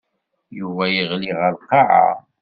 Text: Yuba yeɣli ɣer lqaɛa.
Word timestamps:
Yuba 0.59 0.83
yeɣli 0.93 1.31
ɣer 1.39 1.51
lqaɛa. 1.61 2.11